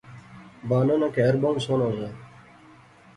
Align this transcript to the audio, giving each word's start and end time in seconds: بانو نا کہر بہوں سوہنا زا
بانو 0.69 0.95
نا 1.01 1.07
کہر 1.15 1.35
بہوں 1.41 1.61
سوہنا 1.65 1.87
زا 1.97 2.09